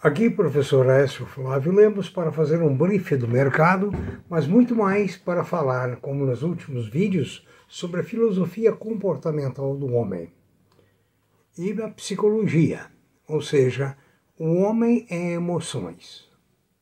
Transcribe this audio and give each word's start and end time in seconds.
Aqui, 0.00 0.30
professor 0.30 0.88
Écio 0.88 1.26
Flávio 1.26 1.72
Lemos, 1.72 2.08
para 2.08 2.30
fazer 2.30 2.62
um 2.62 2.72
brief 2.72 3.16
do 3.16 3.26
mercado, 3.26 3.90
mas 4.30 4.46
muito 4.46 4.72
mais 4.72 5.16
para 5.16 5.42
falar, 5.42 5.96
como 5.96 6.24
nos 6.24 6.44
últimos 6.44 6.88
vídeos, 6.88 7.44
sobre 7.66 8.02
a 8.02 8.04
filosofia 8.04 8.70
comportamental 8.70 9.76
do 9.76 9.92
homem 9.92 10.32
e 11.58 11.72
a 11.82 11.88
psicologia, 11.88 12.86
ou 13.26 13.42
seja, 13.42 13.96
o 14.38 14.58
homem 14.58 15.04
é 15.10 15.32
emoções, 15.32 16.30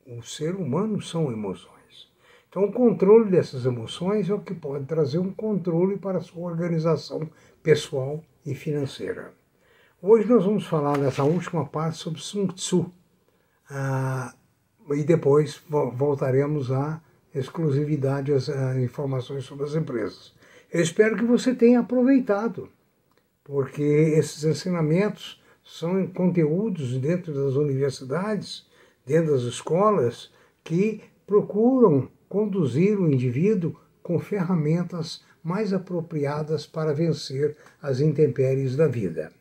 o 0.06 0.22
ser 0.22 0.54
humano 0.54 1.00
são 1.00 1.32
emoções. 1.32 2.12
Então, 2.50 2.64
o 2.64 2.72
controle 2.72 3.30
dessas 3.30 3.64
emoções 3.64 4.28
é 4.28 4.34
o 4.34 4.40
que 4.40 4.52
pode 4.52 4.84
trazer 4.84 5.20
um 5.20 5.32
controle 5.32 5.96
para 5.96 6.18
a 6.18 6.22
sua 6.22 6.50
organização 6.50 7.30
pessoal 7.62 8.22
e 8.44 8.54
financeira. 8.54 9.32
Hoje 10.02 10.28
nós 10.28 10.44
vamos 10.44 10.66
falar 10.66 10.98
nessa 10.98 11.24
última 11.24 11.64
parte 11.64 11.96
sobre 11.96 12.20
Sun 12.20 12.48
Tzu, 12.48 12.92
ah, 13.70 14.34
e 14.90 15.02
depois 15.02 15.60
voltaremos 15.68 16.70
à 16.70 17.00
exclusividade, 17.34 18.32
às, 18.32 18.48
informações 18.76 19.44
sobre 19.44 19.64
as 19.64 19.74
empresas. 19.74 20.32
Eu 20.72 20.80
espero 20.80 21.16
que 21.16 21.24
você 21.24 21.54
tenha 21.54 21.80
aproveitado, 21.80 22.68
porque 23.44 23.82
esses 23.82 24.44
ensinamentos 24.44 25.42
são 25.64 26.06
conteúdos 26.06 26.96
dentro 26.98 27.32
das 27.32 27.54
universidades, 27.54 28.66
dentro 29.04 29.32
das 29.32 29.42
escolas, 29.42 30.30
que 30.62 31.02
procuram 31.26 32.08
conduzir 32.28 32.98
o 32.98 33.10
indivíduo 33.10 33.76
com 34.02 34.18
ferramentas 34.18 35.24
mais 35.42 35.72
apropriadas 35.72 36.66
para 36.66 36.92
vencer 36.92 37.56
as 37.80 38.00
intempéries 38.00 38.76
da 38.76 38.86
vida. 38.88 39.32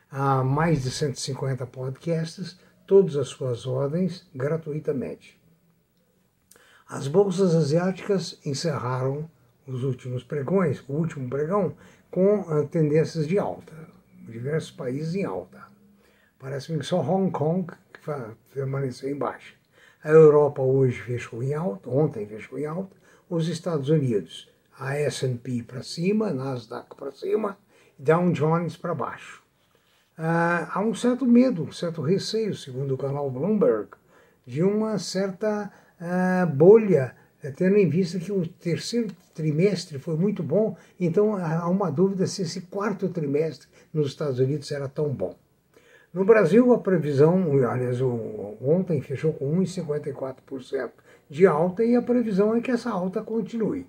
há 0.08 0.44
mais 0.44 0.84
de 0.84 0.92
150 0.92 1.66
podcasts, 1.66 2.60
todas 2.86 3.16
as 3.16 3.26
suas 3.26 3.66
ordens, 3.66 4.24
gratuitamente. 4.32 5.36
As 6.88 7.08
bolsas 7.08 7.56
asiáticas 7.56 8.38
encerraram 8.46 9.28
os 9.70 9.84
últimos 9.84 10.24
pregões, 10.24 10.82
o 10.88 10.92
último 10.92 11.28
pregão, 11.28 11.74
com 12.10 12.40
uh, 12.40 12.66
tendências 12.66 13.26
de 13.26 13.38
alta, 13.38 13.72
diversos 14.28 14.70
países 14.70 15.14
em 15.14 15.24
alta. 15.24 15.62
Parece 16.38 16.76
que 16.76 16.82
só 16.82 17.00
Hong 17.00 17.30
Kong 17.30 17.70
permaneceu 18.52 19.10
em 19.10 19.16
baixa. 19.16 19.54
A 20.02 20.08
Europa 20.08 20.62
hoje 20.62 21.00
fechou 21.00 21.42
em 21.42 21.54
alta, 21.54 21.90
ontem 21.90 22.26
fechou 22.26 22.58
em 22.58 22.64
alta, 22.64 22.96
os 23.28 23.48
Estados 23.48 23.90
Unidos, 23.90 24.50
a 24.78 24.96
S&P 24.96 25.62
para 25.62 25.82
cima, 25.82 26.32
Nasdaq 26.32 26.96
para 26.96 27.12
cima, 27.12 27.58
Dow 27.98 28.32
Jones 28.32 28.76
para 28.76 28.94
baixo. 28.94 29.42
Uh, 30.18 30.68
há 30.72 30.80
um 30.80 30.94
certo 30.94 31.26
medo, 31.26 31.64
um 31.64 31.72
certo 31.72 32.00
receio, 32.00 32.54
segundo 32.54 32.94
o 32.94 32.98
canal 32.98 33.30
Bloomberg, 33.30 33.90
de 34.46 34.62
uma 34.62 34.98
certa 34.98 35.70
uh, 36.00 36.46
bolha 36.46 37.14
tendo 37.56 37.76
em 37.76 37.88
vista 37.88 38.18
que 38.18 38.30
o 38.30 38.46
terceiro 38.46 39.08
trimestre 39.34 39.98
foi 39.98 40.16
muito 40.16 40.42
bom, 40.42 40.76
então 40.98 41.36
há 41.36 41.68
uma 41.68 41.90
dúvida 41.90 42.26
se 42.26 42.42
esse 42.42 42.62
quarto 42.62 43.08
trimestre 43.08 43.68
nos 43.92 44.08
Estados 44.08 44.38
Unidos 44.38 44.68
será 44.68 44.88
tão 44.88 45.08
bom. 45.08 45.34
No 46.12 46.24
Brasil, 46.24 46.72
a 46.72 46.78
previsão, 46.78 47.52
aliás, 47.52 48.00
ontem 48.60 49.00
fechou 49.00 49.32
com 49.32 49.58
1,54% 49.60 50.90
de 51.30 51.46
alta 51.46 51.84
e 51.84 51.94
a 51.94 52.02
previsão 52.02 52.56
é 52.56 52.60
que 52.60 52.70
essa 52.70 52.90
alta 52.90 53.22
continue. 53.22 53.86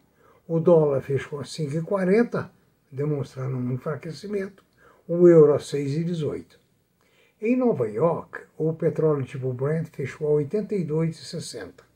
O 0.47 0.59
dólar 0.59 1.01
fechou 1.01 1.39
a 1.39 1.44
5,40, 1.44 2.47
demonstrando 2.91 3.57
um 3.57 3.73
enfraquecimento, 3.73 4.63
o 5.07 5.28
euro 5.28 5.53
a 5.53 5.57
6,18. 5.57 6.45
Em 7.41 7.56
Nova 7.56 7.89
York, 7.89 8.41
o 8.56 8.72
petróleo 8.72 9.25
tipo 9.25 9.51
Brent 9.51 9.88
fechou 9.88 10.38
a 10.38 10.44
82,60. 10.44 11.91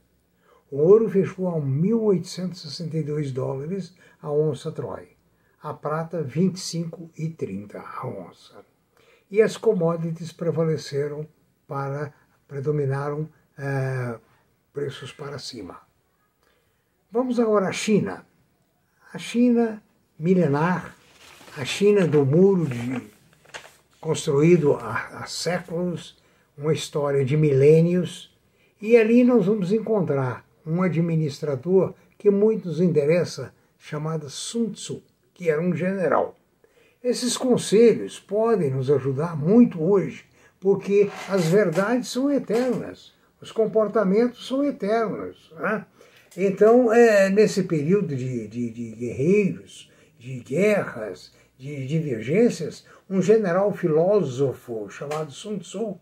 O 0.76 0.80
ouro 0.80 1.10
fechou 1.10 1.48
a 1.48 1.54
1.862 1.54 3.32
dólares 3.32 3.96
a 4.22 4.30
onça 4.30 4.74
Troy. 4.74 5.08
A 5.64 5.74
prata, 5.74 6.22
25,30 6.22 7.76
a 7.78 8.06
onça. 8.06 8.66
E 9.32 9.42
as 9.42 9.56
commodities 9.56 10.34
prevaleceram 10.34 11.26
para, 11.66 12.14
predominaram 12.46 13.30
é, 13.58 14.20
preços 14.74 15.14
para 15.14 15.40
cima. 15.40 15.80
Vamos 17.10 17.40
agora 17.40 17.70
à 17.70 17.72
China. 17.72 18.26
A 19.14 19.18
China 19.18 19.82
milenar, 20.20 20.94
a 21.56 21.64
China 21.64 22.06
do 22.06 22.26
muro 22.26 22.66
de, 22.66 23.02
construído 24.02 24.74
há, 24.74 25.22
há 25.22 25.26
séculos, 25.26 26.22
uma 26.58 26.74
história 26.74 27.24
de 27.24 27.38
milênios, 27.38 28.38
e 28.82 28.98
ali 28.98 29.24
nós 29.24 29.46
vamos 29.46 29.72
encontrar 29.72 30.45
um 30.66 30.82
administrador 30.82 31.94
que 32.18 32.30
muitos 32.30 32.80
interessa, 32.80 33.54
chamado 33.78 34.30
Sun 34.30 34.72
Tzu, 34.72 35.04
que 35.34 35.50
era 35.50 35.62
um 35.62 35.76
general. 35.76 36.36
Esses 37.04 37.38
conselhos 37.38 38.20
podem 38.20 38.72
nos 38.72 38.90
ajudar 38.90 39.38
muito 39.38 39.84
hoje, 39.84 40.26
porque 40.60 41.10
as 41.30 41.46
verdades 41.46 42.10
são 42.10 42.32
eternas, 42.32 43.14
os 43.40 43.52
comportamentos 43.52 44.48
são 44.48 44.64
eternos. 44.64 45.54
Né? 45.60 45.86
Então, 46.36 46.92
é, 46.92 47.30
nesse 47.30 47.64
período 47.64 48.16
de, 48.16 48.48
de, 48.48 48.72
de 48.72 48.92
guerreiros, 48.92 49.92
de 50.18 50.40
guerras, 50.40 51.32
de 51.58 51.86
divergências, 51.86 52.86
um 53.10 53.22
general 53.22 53.72
filósofo 53.72 54.90
chamado 54.90 55.32
Sun 55.32 55.60
Tzu, 55.60 56.00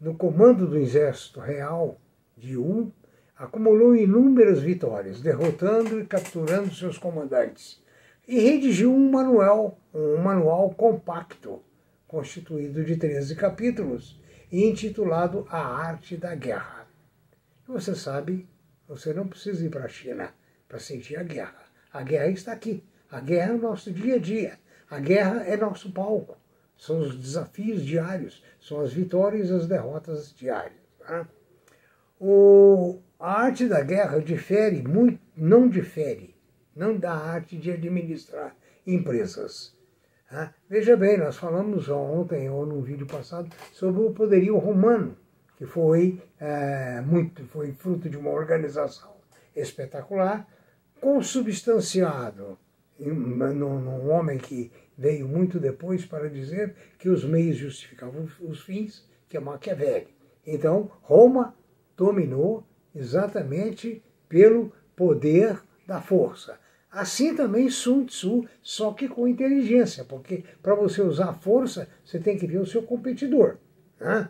no 0.00 0.14
comando 0.14 0.66
do 0.66 0.78
exército 0.78 1.40
real 1.40 2.00
de 2.36 2.56
Wu, 2.56 2.92
acumulou 3.38 3.94
inúmeras 3.94 4.60
vitórias, 4.60 5.20
derrotando 5.20 6.00
e 6.00 6.06
capturando 6.06 6.74
seus 6.74 6.98
comandantes, 6.98 7.80
e 8.26 8.40
redigiu 8.40 8.92
um 8.92 9.10
manual, 9.10 9.78
um 9.94 10.18
manual 10.18 10.70
compacto, 10.70 11.62
constituído 12.06 12.84
de 12.84 12.96
13 12.96 13.36
capítulos, 13.36 14.20
e 14.50 14.64
intitulado 14.68 15.46
A 15.50 15.60
Arte 15.60 16.16
da 16.16 16.34
Guerra. 16.34 16.86
Você 17.66 17.94
sabe, 17.94 18.48
você 18.88 19.12
não 19.12 19.28
precisa 19.28 19.64
ir 19.64 19.70
para 19.70 19.84
a 19.84 19.88
China 19.88 20.34
para 20.66 20.78
sentir 20.78 21.16
a 21.16 21.22
guerra. 21.22 21.62
A 21.92 22.02
guerra 22.02 22.28
está 22.28 22.52
aqui. 22.52 22.82
A 23.10 23.20
guerra 23.20 23.52
é 23.52 23.54
o 23.54 23.60
nosso 23.60 23.92
dia 23.92 24.16
a 24.16 24.18
dia. 24.18 24.58
A 24.90 24.98
guerra 24.98 25.44
é 25.44 25.56
nosso 25.56 25.92
palco. 25.92 26.36
São 26.76 27.00
os 27.00 27.16
desafios 27.18 27.84
diários, 27.84 28.42
são 28.60 28.80
as 28.80 28.92
vitórias 28.92 29.50
e 29.50 29.52
as 29.52 29.66
derrotas 29.66 30.32
diárias. 30.34 30.78
Tá? 31.00 31.26
O, 32.20 33.00
a 33.18 33.42
arte 33.42 33.66
da 33.66 33.82
guerra 33.82 34.20
difere 34.20 34.82
muito, 34.82 35.20
não 35.36 35.68
difere, 35.68 36.36
não 36.74 36.96
da 36.96 37.12
arte 37.12 37.56
de 37.56 37.70
administrar 37.70 38.54
empresas. 38.86 39.76
Tá? 40.30 40.54
Veja 40.68 40.96
bem, 40.96 41.18
nós 41.18 41.36
falamos 41.36 41.88
ontem 41.88 42.48
ou 42.48 42.64
no 42.64 42.80
vídeo 42.80 43.06
passado 43.06 43.48
sobre 43.72 44.02
o 44.02 44.12
poderio 44.12 44.56
romano, 44.58 45.16
que 45.56 45.66
foi 45.66 46.22
é, 46.38 47.00
muito, 47.00 47.44
foi 47.46 47.72
fruto 47.72 48.08
de 48.08 48.16
uma 48.16 48.30
organização 48.30 49.16
espetacular, 49.56 50.46
consubstanciado 51.00 52.58
num, 52.98 53.80
num 53.80 54.10
homem 54.10 54.38
que 54.38 54.70
veio 54.96 55.26
muito 55.26 55.58
depois 55.58 56.04
para 56.04 56.28
dizer 56.28 56.74
que 56.98 57.08
os 57.08 57.24
meios 57.24 57.56
justificavam 57.56 58.28
os 58.40 58.62
fins, 58.62 59.08
que 59.28 59.36
é 59.36 59.40
Maquiavelli. 59.40 60.08
Então, 60.46 60.90
Roma 61.02 61.54
dominou 61.96 62.67
exatamente 62.94 64.02
pelo 64.28 64.72
poder 64.94 65.60
da 65.86 66.00
força. 66.00 66.58
Assim 66.90 67.34
também 67.34 67.68
Sun 67.68 68.06
Tzu, 68.06 68.46
só 68.62 68.92
que 68.92 69.08
com 69.08 69.28
inteligência, 69.28 70.04
porque 70.04 70.44
para 70.62 70.74
você 70.74 71.02
usar 71.02 71.30
a 71.30 71.34
força, 71.34 71.88
você 72.04 72.18
tem 72.18 72.38
que 72.38 72.46
ver 72.46 72.58
o 72.58 72.66
seu 72.66 72.82
competidor. 72.82 73.58
Né? 74.00 74.28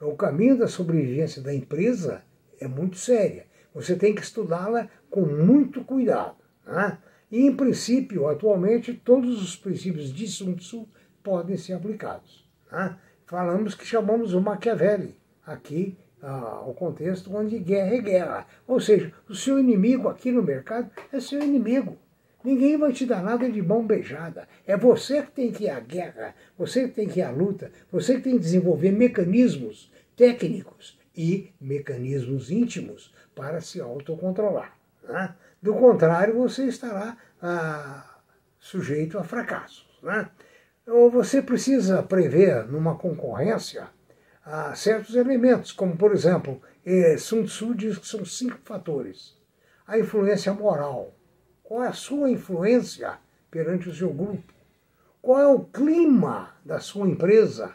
O 0.00 0.14
caminho 0.14 0.58
da 0.58 0.68
sobrevivência 0.68 1.42
da 1.42 1.54
empresa 1.54 2.22
é 2.60 2.68
muito 2.68 2.96
séria. 2.96 3.46
Você 3.74 3.96
tem 3.96 4.14
que 4.14 4.22
estudá-la 4.22 4.88
com 5.10 5.22
muito 5.22 5.82
cuidado. 5.82 6.36
Né? 6.66 6.98
E, 7.30 7.46
em 7.46 7.56
princípio, 7.56 8.28
atualmente, 8.28 8.92
todos 8.92 9.42
os 9.42 9.56
princípios 9.56 10.12
de 10.12 10.28
Sun 10.28 10.54
Tzu 10.54 10.86
podem 11.22 11.56
ser 11.56 11.72
aplicados. 11.72 12.48
Né? 12.70 12.96
Falamos 13.26 13.74
que 13.74 13.86
chamamos 13.86 14.34
o 14.34 14.40
Machiavelli 14.40 15.16
aqui 15.44 15.96
ao 16.26 16.72
contexto 16.74 17.34
onde 17.34 17.58
guerra 17.58 17.94
é 17.94 18.00
guerra. 18.00 18.46
Ou 18.66 18.80
seja, 18.80 19.12
o 19.28 19.34
seu 19.34 19.58
inimigo 19.58 20.08
aqui 20.08 20.32
no 20.32 20.42
mercado 20.42 20.90
é 21.12 21.20
seu 21.20 21.42
inimigo. 21.42 21.98
Ninguém 22.42 22.76
vai 22.76 22.92
te 22.92 23.06
dar 23.06 23.22
nada 23.22 23.50
de 23.50 23.62
mão 23.62 23.86
beijada. 23.86 24.46
É 24.66 24.76
você 24.76 25.22
que 25.22 25.32
tem 25.32 25.50
que 25.50 25.64
ir 25.64 25.70
à 25.70 25.80
guerra, 25.80 26.34
você 26.58 26.88
que 26.88 26.94
tem 26.94 27.08
que 27.08 27.20
ir 27.20 27.22
à 27.22 27.30
luta, 27.30 27.70
você 27.90 28.16
que 28.16 28.22
tem 28.22 28.34
que 28.34 28.40
desenvolver 28.40 28.90
mecanismos 28.90 29.90
técnicos 30.14 30.98
e 31.16 31.52
mecanismos 31.60 32.50
íntimos 32.50 33.14
para 33.34 33.60
se 33.60 33.80
autocontrolar. 33.80 34.76
Né? 35.02 35.34
Do 35.62 35.74
contrário, 35.74 36.34
você 36.34 36.66
estará 36.66 37.16
ah, 37.40 38.18
sujeito 38.58 39.18
a 39.18 39.24
fracassos. 39.24 39.86
Né? 40.02 40.28
Ou 40.86 41.10
você 41.10 41.40
precisa 41.40 42.02
prever 42.02 42.66
numa 42.66 42.96
concorrência 42.96 43.88
ah, 44.44 44.74
certos 44.74 45.14
elementos, 45.14 45.72
como 45.72 45.96
por 45.96 46.12
exemplo, 46.12 46.60
eh, 46.84 47.16
Sun 47.16 47.44
Tzu 47.44 47.74
diz 47.74 47.98
que 47.98 48.06
são 48.06 48.24
cinco 48.24 48.58
fatores. 48.64 49.36
A 49.86 49.98
influência 49.98 50.52
moral. 50.52 51.14
Qual 51.62 51.82
é 51.82 51.88
a 51.88 51.92
sua 51.92 52.30
influência 52.30 53.18
perante 53.50 53.88
o 53.88 53.94
seu 53.94 54.12
grupo? 54.12 54.52
Qual 55.22 55.40
é 55.40 55.46
o 55.46 55.60
clima 55.60 56.54
da 56.64 56.78
sua 56.78 57.08
empresa? 57.08 57.72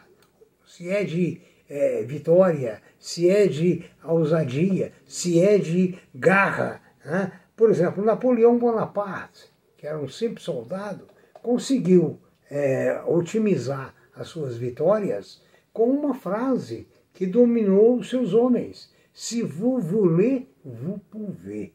Se 0.64 0.88
é 0.88 1.02
de 1.02 1.40
é, 1.68 2.04
vitória, 2.04 2.80
se 2.98 3.28
é 3.28 3.48
de 3.48 3.84
ousadia, 4.04 4.92
se 5.04 5.40
é 5.40 5.58
de 5.58 5.98
garra. 6.14 6.80
Né? 7.04 7.32
Por 7.56 7.70
exemplo, 7.70 8.04
Napoleão 8.04 8.58
Bonaparte, 8.58 9.50
que 9.76 9.86
era 9.86 9.98
um 9.98 10.08
simples 10.08 10.44
soldado, 10.44 11.08
conseguiu 11.42 12.20
é, 12.48 13.02
otimizar 13.06 13.94
as 14.14 14.28
suas 14.28 14.56
vitórias 14.56 15.42
com 15.72 15.90
uma 15.90 16.14
frase 16.14 16.88
que 17.12 17.26
dominou 17.26 17.98
os 17.98 18.08
seus 18.08 18.34
homens. 18.34 18.92
Se 19.12 19.42
vous 19.42 19.80
voulez, 19.80 20.46
vous 20.64 20.98
pouvez. 21.10 21.72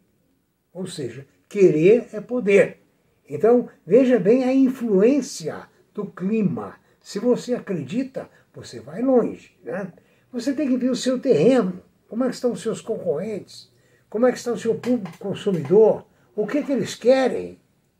Ou 0.73 0.87
seja, 0.87 1.27
querer 1.47 2.09
é 2.13 2.19
poder. 2.19 2.81
Então, 3.27 3.69
veja 3.85 4.19
bem 4.19 4.43
a 4.43 4.53
influência 4.53 5.67
do 5.93 6.05
clima. 6.05 6.75
Se 7.01 7.19
você 7.19 7.53
acredita, 7.53 8.29
você 8.53 8.79
vai 8.79 9.01
longe. 9.01 9.57
Né? 9.63 9.91
Você 10.31 10.53
tem 10.53 10.67
que 10.67 10.77
ver 10.77 10.89
o 10.89 10.95
seu 10.95 11.19
terreno, 11.19 11.81
como 12.07 12.23
é 12.23 12.29
que 12.29 12.35
estão 12.35 12.51
os 12.51 12.61
seus 12.61 12.81
concorrentes, 12.81 13.71
como 14.09 14.27
é 14.27 14.31
que 14.31 14.37
está 14.37 14.51
o 14.51 14.57
seu 14.57 14.75
público 14.75 15.17
consumidor, 15.17 16.05
o 16.35 16.45
que, 16.45 16.63
que 16.63 16.71
eles 16.71 16.95
querem. 16.95 17.59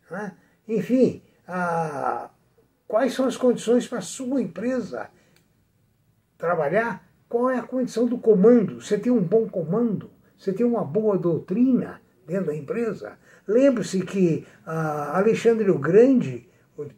Né? 0.10 0.36
Enfim, 0.68 1.22
a, 1.48 2.30
quais 2.88 3.14
são 3.14 3.26
as 3.26 3.38
condições 3.38 3.88
para 3.88 4.00
a 4.00 4.02
sua 4.02 4.42
empresa 4.42 5.10
trabalhar, 6.38 7.08
qual 7.28 7.50
é 7.50 7.58
a 7.58 7.64
condição 7.64 8.06
do 8.06 8.18
comando. 8.18 8.82
Você 8.82 8.98
tem 8.98 9.12
um 9.12 9.22
bom 9.22 9.48
comando, 9.48 10.10
você 10.38 10.54
tem 10.54 10.66
uma 10.66 10.84
boa 10.84 11.18
doutrina 11.18 12.02
dentro 12.26 12.48
da 12.48 12.56
empresa. 12.56 13.18
Lembre-se 13.48 14.04
que 14.06 14.46
ah, 14.66 15.18
Alexandre 15.18 15.70
o 15.70 15.78
Grande 15.78 16.48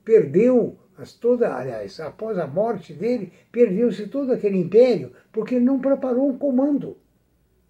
perdeu 0.04 0.78
toda, 1.20 1.56
aliás, 1.56 2.00
após 2.00 2.38
a 2.38 2.48
morte 2.48 2.94
dele, 2.94 3.32
perdeu-se 3.52 4.08
todo 4.08 4.32
aquele 4.32 4.58
império 4.58 5.12
porque 5.32 5.56
ele 5.56 5.66
não 5.66 5.80
preparou 5.80 6.30
um 6.30 6.38
comando. 6.38 6.98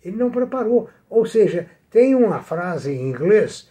Ele 0.03 0.15
não 0.15 0.31
preparou. 0.31 0.89
Ou 1.09 1.25
seja, 1.25 1.69
tem 1.89 2.15
uma 2.15 2.41
frase 2.41 2.91
em 2.91 3.09
inglês, 3.09 3.69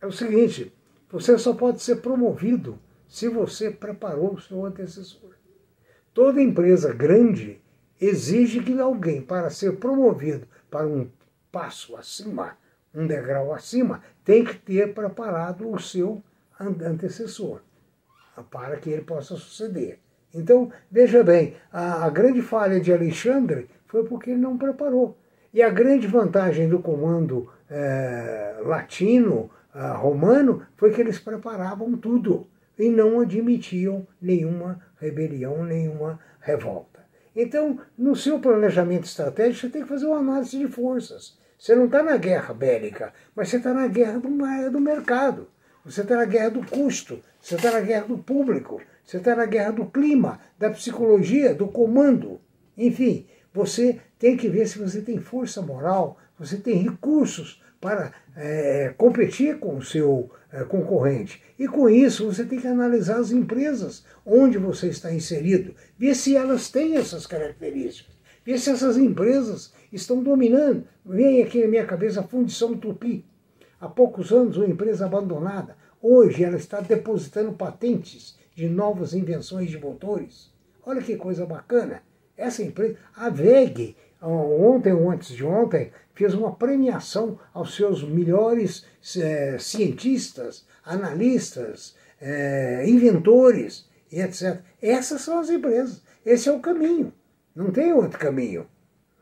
é 0.00 0.06
o 0.06 0.12
seguinte, 0.12 0.72
você 1.10 1.38
só 1.38 1.54
pode 1.54 1.82
ser 1.82 1.96
promovido 1.96 2.78
se 3.08 3.28
você 3.28 3.70
preparou 3.70 4.34
o 4.34 4.40
seu 4.40 4.64
antecessor. 4.64 5.30
Toda 6.14 6.40
empresa 6.40 6.94
grande 6.94 7.60
exige 8.00 8.62
que 8.62 8.78
alguém, 8.78 9.20
para 9.20 9.50
ser 9.50 9.76
promovido 9.78 10.46
para 10.70 10.86
um 10.86 11.08
passo 11.50 11.96
acima, 11.96 12.56
um 12.94 13.04
degrau 13.04 13.52
acima, 13.52 14.00
tem 14.24 14.44
que 14.44 14.56
ter 14.56 14.94
preparado 14.94 15.68
o 15.68 15.78
seu 15.78 16.22
antecessor, 16.60 17.60
para 18.48 18.76
que 18.76 18.90
ele 18.90 19.02
possa 19.02 19.34
suceder. 19.34 19.98
Então, 20.32 20.70
veja 20.88 21.24
bem, 21.24 21.56
a, 21.72 22.04
a 22.04 22.10
grande 22.10 22.42
falha 22.42 22.80
de 22.80 22.92
Alexandre 22.92 23.68
foi 23.88 24.04
porque 24.04 24.30
ele 24.30 24.40
não 24.40 24.56
preparou. 24.56 25.18
E 25.52 25.62
a 25.62 25.70
grande 25.70 26.06
vantagem 26.06 26.68
do 26.68 26.78
comando 26.78 27.50
é, 27.68 28.56
latino, 28.64 29.50
é, 29.74 29.80
romano, 29.96 30.64
foi 30.76 30.92
que 30.92 31.00
eles 31.00 31.18
preparavam 31.18 31.96
tudo 31.96 32.46
e 32.78 32.88
não 32.88 33.20
admitiam 33.20 34.06
nenhuma 34.20 34.80
rebelião, 34.98 35.64
nenhuma 35.64 36.18
revolta. 36.40 37.04
Então, 37.34 37.80
no 37.98 38.14
seu 38.14 38.38
planejamento 38.38 39.04
estratégico, 39.04 39.60
você 39.60 39.68
tem 39.68 39.82
que 39.82 39.88
fazer 39.88 40.06
uma 40.06 40.18
análise 40.18 40.58
de 40.58 40.68
forças. 40.68 41.36
Você 41.58 41.74
não 41.74 41.86
está 41.86 42.02
na 42.02 42.16
guerra 42.16 42.54
bélica, 42.54 43.12
mas 43.34 43.48
você 43.48 43.56
está 43.56 43.72
na 43.72 43.86
guerra 43.86 44.18
do, 44.18 44.28
do 44.70 44.80
mercado. 44.80 45.48
Você 45.84 46.00
está 46.00 46.16
na 46.16 46.24
guerra 46.24 46.50
do 46.50 46.66
custo, 46.66 47.20
você 47.40 47.56
está 47.56 47.70
na 47.70 47.80
guerra 47.80 48.06
do 48.06 48.16
público, 48.18 48.80
você 49.04 49.18
está 49.18 49.36
na 49.36 49.44
guerra 49.44 49.72
do 49.72 49.84
clima, 49.86 50.40
da 50.58 50.70
psicologia, 50.70 51.54
do 51.54 51.68
comando. 51.68 52.40
Enfim, 52.76 53.26
você 53.52 54.00
tem 54.18 54.36
que 54.36 54.48
ver 54.48 54.66
se 54.66 54.78
você 54.78 55.02
tem 55.02 55.18
força 55.18 55.60
moral, 55.60 56.18
você 56.38 56.56
tem 56.56 56.76
recursos 56.76 57.62
para 57.84 58.14
é, 58.34 58.94
competir 58.96 59.58
com 59.58 59.76
o 59.76 59.82
seu 59.82 60.30
é, 60.50 60.64
concorrente. 60.64 61.42
E 61.58 61.68
com 61.68 61.86
isso 61.86 62.24
você 62.24 62.42
tem 62.42 62.58
que 62.58 62.66
analisar 62.66 63.18
as 63.18 63.30
empresas 63.30 64.06
onde 64.24 64.56
você 64.56 64.86
está 64.88 65.12
inserido, 65.12 65.74
ver 65.98 66.14
se 66.14 66.34
elas 66.34 66.70
têm 66.70 66.96
essas 66.96 67.26
características, 67.26 68.16
ver 68.42 68.58
se 68.58 68.70
essas 68.70 68.96
empresas 68.96 69.74
estão 69.92 70.22
dominando. 70.22 70.84
Vem 71.04 71.42
aqui 71.42 71.60
na 71.60 71.68
minha 71.68 71.84
cabeça 71.84 72.20
a 72.20 72.26
Fundição 72.26 72.74
Tupi. 72.74 73.22
Há 73.78 73.86
poucos 73.86 74.32
anos, 74.32 74.56
uma 74.56 74.66
empresa 74.66 75.04
abandonada. 75.04 75.76
Hoje 76.00 76.42
ela 76.42 76.56
está 76.56 76.80
depositando 76.80 77.52
patentes 77.52 78.34
de 78.54 78.66
novas 78.66 79.12
invenções 79.12 79.68
de 79.68 79.78
motores. 79.78 80.50
Olha 80.86 81.02
que 81.02 81.16
coisa 81.16 81.44
bacana. 81.44 82.02
Essa 82.34 82.62
empresa, 82.62 82.96
a 83.14 83.28
VEG, 83.28 83.94
ontem 84.28 84.92
ou 84.92 85.10
antes 85.10 85.28
de 85.28 85.44
ontem, 85.44 85.90
fez 86.14 86.34
uma 86.34 86.54
premiação 86.54 87.38
aos 87.52 87.74
seus 87.74 88.02
melhores 88.02 88.86
é, 89.16 89.56
cientistas, 89.58 90.66
analistas, 90.84 91.94
é, 92.20 92.84
inventores 92.88 93.88
e 94.10 94.20
etc. 94.20 94.60
Essas 94.80 95.22
são 95.22 95.38
as 95.38 95.50
empresas. 95.50 96.02
Esse 96.24 96.48
é 96.48 96.52
o 96.52 96.60
caminho. 96.60 97.12
Não 97.54 97.70
tem 97.70 97.92
outro 97.92 98.18
caminho. 98.18 98.66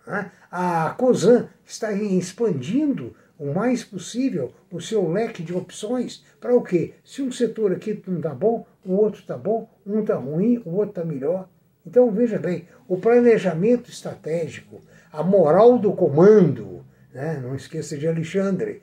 Né? 0.07 0.31
A 0.51 0.91
COSAN 0.91 1.49
está 1.65 1.93
expandindo 1.93 3.15
o 3.39 3.53
mais 3.53 3.83
possível 3.83 4.53
o 4.71 4.81
seu 4.81 5.11
leque 5.11 5.43
de 5.43 5.53
opções 5.53 6.25
para 6.41 6.55
o 6.55 6.63
quê? 6.63 6.95
Se 7.05 7.23
um 7.23 7.33
setor 7.33 7.73
aqui 7.73 8.01
não 8.07 8.19
está 8.19 8.35
bom, 8.35 8.67
o 8.85 8.93
outro 8.93 9.21
está 9.21 9.37
bom, 9.37 9.69
um 9.87 10.01
está 10.01 10.15
ruim, 10.15 10.63
o 10.65 10.71
outro 10.77 10.91
está 10.91 11.05
melhor. 11.05 11.49
Então 11.85 12.11
veja 12.11 12.39
bem, 12.39 12.69
o 12.87 12.97
planejamento 12.97 13.91
estratégico, 13.91 14.81
a 15.13 15.23
moral 15.23 15.79
do 15.79 15.93
comando, 15.93 16.85
né? 17.13 17.39
não 17.43 17.55
esqueça 17.55 17.97
de 17.99 18.09
Alexandre, 18.09 18.81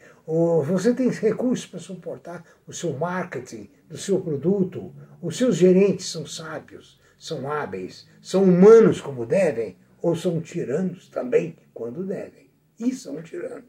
você 0.63 0.93
tem 0.93 1.09
recursos 1.09 1.65
para 1.65 1.79
suportar 1.79 2.45
o 2.67 2.71
seu 2.71 2.93
marketing 2.93 3.69
do 3.89 3.98
seu 3.98 4.21
produto, 4.21 4.93
os 5.21 5.36
seus 5.36 5.55
gerentes 5.55 6.05
são 6.05 6.25
sábios, 6.27 7.00
são 7.17 7.51
hábeis, 7.51 8.07
são 8.21 8.43
humanos 8.43 9.01
como 9.01 9.25
devem, 9.25 9.75
ou 10.01 10.15
são 10.15 10.39
tiranos 10.39 11.09
também 11.09 11.57
quando 11.74 12.05
devem. 12.05 12.50
E 12.79 12.93
são 12.93 13.21
tiranos. 13.21 13.65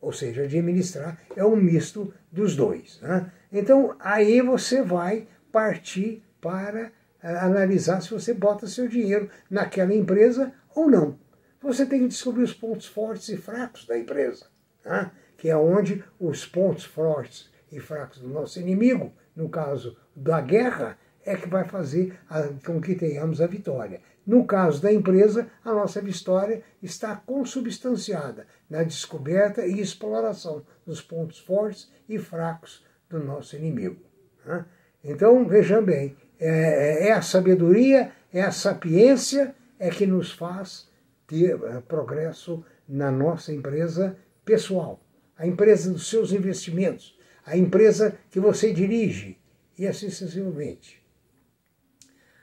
Ou 0.00 0.12
seja, 0.12 0.42
administrar 0.42 1.18
é 1.36 1.44
um 1.44 1.56
misto 1.56 2.12
dos 2.30 2.56
dois. 2.56 2.98
Né? 3.00 3.30
Então, 3.52 3.96
aí 4.00 4.42
você 4.42 4.82
vai 4.82 5.28
partir 5.50 6.22
para 6.40 6.86
uh, 7.22 7.26
analisar 7.38 8.02
se 8.02 8.10
você 8.10 8.34
bota 8.34 8.66
seu 8.66 8.88
dinheiro 8.88 9.30
naquela 9.48 9.94
empresa 9.94 10.52
ou 10.74 10.90
não. 10.90 11.16
Você 11.62 11.86
tem 11.86 12.00
que 12.00 12.08
descobrir 12.08 12.42
os 12.42 12.52
pontos 12.52 12.86
fortes 12.86 13.28
e 13.28 13.36
fracos 13.36 13.86
da 13.86 13.98
empresa, 13.98 14.46
né? 14.84 15.10
que 15.36 15.48
é 15.48 15.56
onde 15.56 16.04
os 16.18 16.44
pontos 16.44 16.84
fortes 16.84 17.50
e 17.70 17.78
fracos 17.78 18.18
do 18.18 18.28
nosso 18.28 18.60
inimigo, 18.60 19.12
no 19.34 19.48
caso 19.48 19.96
da 20.14 20.40
guerra, 20.40 20.98
é 21.24 21.36
que 21.36 21.48
vai 21.48 21.64
fazer 21.64 22.18
a, 22.28 22.42
com 22.64 22.80
que 22.80 22.94
tenhamos 22.94 23.40
a 23.40 23.46
vitória. 23.46 24.00
No 24.26 24.44
caso 24.44 24.80
da 24.80 24.92
empresa, 24.92 25.48
a 25.64 25.72
nossa 25.72 26.00
vitória 26.00 26.62
está 26.82 27.14
consubstanciada 27.16 28.46
na 28.68 28.82
descoberta 28.82 29.66
e 29.66 29.80
exploração 29.80 30.64
dos 30.86 31.00
pontos 31.00 31.38
fortes 31.38 31.90
e 32.08 32.18
fracos 32.18 32.84
do 33.08 33.18
nosso 33.18 33.56
inimigo. 33.56 34.00
Né? 34.44 34.64
Então, 35.04 35.44
vejam 35.46 35.84
bem, 35.84 36.16
é, 36.38 37.08
é, 37.08 37.12
a 37.12 37.22
sabedoria, 37.22 38.12
é 38.32 38.42
a 38.42 38.52
sapiência 38.52 39.54
é 39.78 39.90
que 39.90 40.06
nos 40.06 40.32
faz 40.32 40.88
ter 41.32 41.58
é, 41.64 41.80
progresso 41.80 42.62
na 42.86 43.10
nossa 43.10 43.54
empresa 43.54 44.18
pessoal, 44.44 45.00
a 45.34 45.46
empresa 45.46 45.90
dos 45.90 46.10
seus 46.10 46.30
investimentos, 46.30 47.18
a 47.46 47.56
empresa 47.56 48.18
que 48.30 48.38
você 48.38 48.70
dirige, 48.70 49.38
e 49.78 49.86
assim 49.86 50.10
sucessivamente. 50.10 51.02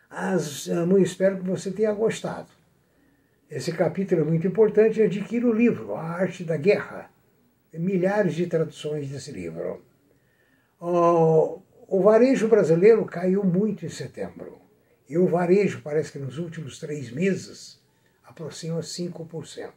As, 0.10 0.66
eu 0.66 0.98
espero 0.98 1.38
que 1.38 1.48
você 1.48 1.70
tenha 1.70 1.94
gostado. 1.94 2.50
Esse 3.48 3.72
capítulo 3.72 4.22
é 4.22 4.24
muito 4.24 4.48
importante. 4.48 5.02
Adquira 5.02 5.46
o 5.46 5.54
livro, 5.54 5.94
A 5.94 6.02
Arte 6.02 6.44
da 6.44 6.58
Guerra. 6.58 7.12
Tem 7.70 7.80
milhares 7.80 8.34
de 8.34 8.48
traduções 8.48 9.10
desse 9.10 9.32
livro. 9.32 9.84
O, 10.80 11.62
o 11.88 12.02
varejo 12.02 12.48
brasileiro 12.48 13.06
caiu 13.06 13.44
muito 13.44 13.86
em 13.86 13.90
setembro. 13.90 14.60
E 15.08 15.16
o 15.16 15.28
varejo 15.28 15.82
parece 15.84 16.12
que 16.12 16.20
nos 16.20 16.40
últimos 16.40 16.80
três 16.80 17.12
meses 17.12 17.79
aproxima 18.30 18.80
5%. 18.80 19.72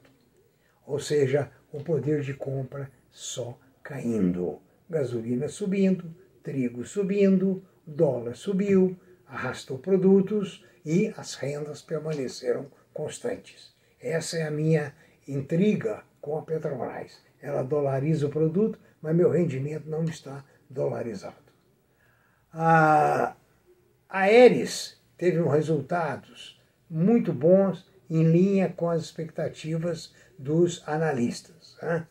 Ou 0.86 0.98
seja, 0.98 1.50
o 1.72 1.82
poder 1.82 2.20
de 2.20 2.34
compra 2.34 2.90
só 3.10 3.58
caindo. 3.82 4.60
Gasolina 4.88 5.48
subindo, 5.48 6.14
trigo 6.42 6.84
subindo, 6.84 7.64
dólar 7.86 8.36
subiu, 8.36 8.96
arrastou 9.26 9.78
produtos 9.78 10.64
e 10.84 11.12
as 11.16 11.34
rendas 11.34 11.80
permaneceram 11.80 12.66
constantes. 12.92 13.74
Essa 13.98 14.38
é 14.38 14.42
a 14.42 14.50
minha 14.50 14.94
intriga 15.26 16.02
com 16.20 16.36
a 16.36 16.42
Petrobras. 16.42 17.22
Ela 17.40 17.62
dolariza 17.62 18.26
o 18.26 18.30
produto, 18.30 18.78
mas 19.00 19.16
meu 19.16 19.30
rendimento 19.30 19.88
não 19.88 20.04
está 20.04 20.44
dolarizado. 20.68 21.36
A 22.52 23.34
Aeres 24.08 25.00
teve 25.16 25.40
resultados 25.42 26.60
muito 26.90 27.32
bons 27.32 27.90
em 28.16 28.24
linha 28.24 28.72
com 28.76 28.90
as 28.90 29.02
expectativas 29.02 30.12
dos 30.38 30.82
analistas. 30.86 31.76
Né? 31.82 32.06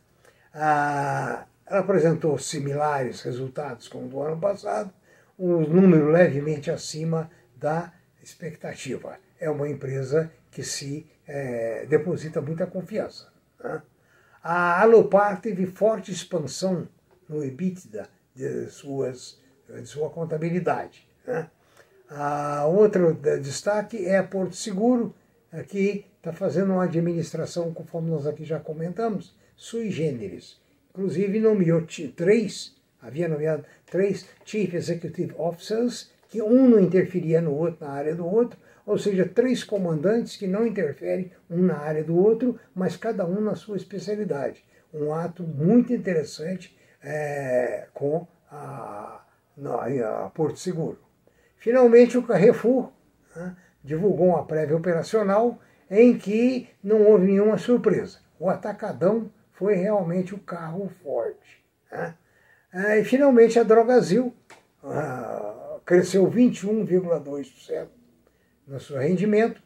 ela 0.53 1.79
apresentou 1.79 2.37
similares 2.37 3.21
resultados 3.21 3.87
como 3.87 4.09
do 4.09 4.21
ano 4.21 4.39
passado, 4.39 4.93
um 5.39 5.61
número 5.61 6.11
levemente 6.11 6.69
acima 6.69 7.31
da 7.55 7.93
expectativa. 8.21 9.17
É 9.39 9.49
uma 9.49 9.69
empresa 9.69 10.31
que 10.51 10.63
se 10.63 11.07
é, 11.25 11.85
deposita 11.85 12.41
muita 12.41 12.67
confiança. 12.67 13.31
Né? 13.63 13.81
A 14.43 14.81
Alopar 14.81 15.39
teve 15.39 15.65
forte 15.65 16.11
expansão 16.11 16.87
no 17.29 17.43
EBITDA 17.43 18.09
de, 18.35 18.69
suas, 18.69 19.39
de 19.69 19.85
sua 19.85 20.09
contabilidade. 20.09 21.07
Né? 21.25 21.49
A 22.09 22.65
outro 22.65 23.13
destaque 23.41 24.05
é 24.05 24.17
a 24.17 24.23
Porto 24.23 24.55
Seguro, 24.55 25.15
que 25.67 26.05
está 26.17 26.31
fazendo 26.31 26.73
uma 26.73 26.85
administração, 26.85 27.73
conforme 27.73 28.09
nós 28.09 28.25
aqui 28.25 28.45
já 28.45 28.59
comentamos, 28.59 29.35
sui 29.55 29.91
generis. 29.91 30.59
Inclusive 30.91 31.39
nomeou 31.39 31.85
três, 32.15 32.75
havia 33.01 33.27
nomeado 33.27 33.65
três 33.89 34.25
Chief 34.45 34.73
Executive 34.73 35.33
Officers, 35.37 36.11
que 36.29 36.41
um 36.41 36.69
não 36.69 36.79
interferia 36.79 37.41
no 37.41 37.53
outro, 37.53 37.85
na 37.85 37.91
área 37.91 38.15
do 38.15 38.25
outro, 38.25 38.57
ou 38.85 38.97
seja, 38.97 39.25
três 39.25 39.63
comandantes 39.63 40.37
que 40.37 40.47
não 40.47 40.65
interferem 40.65 41.31
um 41.49 41.61
na 41.61 41.77
área 41.77 42.03
do 42.03 42.15
outro, 42.15 42.59
mas 42.73 42.95
cada 42.95 43.25
um 43.25 43.41
na 43.41 43.55
sua 43.55 43.77
especialidade. 43.77 44.63
Um 44.93 45.13
ato 45.13 45.43
muito 45.43 45.93
interessante 45.93 46.75
é, 47.03 47.87
com 47.93 48.27
a, 48.49 49.23
a 49.65 50.31
Porto 50.33 50.57
Seguro. 50.57 50.99
Finalmente, 51.57 52.17
o 52.17 52.23
Carrefour 52.23 52.91
né, 53.35 53.55
divulgou 53.83 54.27
uma 54.27 54.45
prévia 54.45 54.75
operacional 54.75 55.59
em 55.89 56.17
que 56.17 56.69
não 56.83 57.03
houve 57.03 57.27
nenhuma 57.27 57.57
surpresa. 57.57 58.19
O 58.39 58.49
Atacadão 58.49 59.31
foi 59.51 59.75
realmente 59.75 60.33
o 60.33 60.39
carro 60.39 60.89
forte. 61.03 61.63
Né? 61.91 62.15
É, 62.73 62.99
e 62.99 63.03
finalmente 63.03 63.59
a 63.59 63.63
Drogazil 63.63 64.33
uh, 64.83 65.79
cresceu 65.85 66.29
21,2% 66.29 67.87
no 68.67 68.79
seu 68.79 68.97
rendimento. 68.97 69.61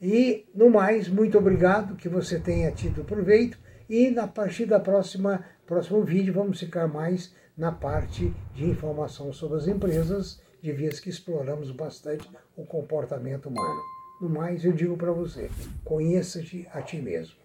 E, 0.00 0.46
no 0.54 0.70
mais, 0.70 1.08
muito 1.08 1.36
obrigado, 1.36 1.96
que 1.96 2.08
você 2.08 2.38
tenha 2.38 2.70
tido 2.70 3.04
proveito. 3.04 3.58
E, 3.88 4.10
na 4.10 4.26
partir 4.26 4.66
da 4.66 4.80
próxima 4.80 5.44
próximo 5.66 6.02
vídeo, 6.02 6.34
vamos 6.34 6.58
ficar 6.58 6.88
mais 6.88 7.32
na 7.56 7.70
parte 7.70 8.34
de 8.54 8.64
informação 8.64 9.32
sobre 9.32 9.58
as 9.58 9.68
empresas 9.68 10.42
de 10.62 10.72
vez 10.72 11.00
que 11.00 11.10
exploramos 11.10 11.70
bastante 11.70 12.28
o 12.56 12.64
comportamento 12.64 13.48
humano. 13.48 13.80
No 14.20 14.28
mais, 14.28 14.64
eu 14.64 14.72
digo 14.72 14.96
para 14.96 15.12
você: 15.12 15.50
conheça-te 15.84 16.68
a 16.72 16.82
ti 16.82 17.00
mesmo. 17.00 17.36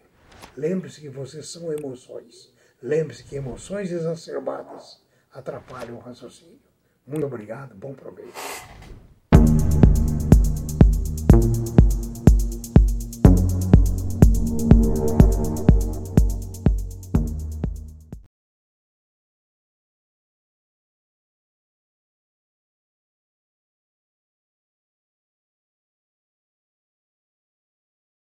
Lembre-se 0.57 1.01
que 1.01 1.09
vocês 1.09 1.47
são 1.47 1.71
emoções. 1.71 2.53
Lembre-se 2.81 3.23
que 3.23 3.35
emoções 3.35 3.91
exacerbadas 3.91 5.01
atrapalham 5.31 5.95
o 5.95 5.99
raciocínio. 5.99 6.59
Muito 7.07 7.25
obrigado, 7.25 7.75
bom 7.75 7.93
proveito. 7.93 8.33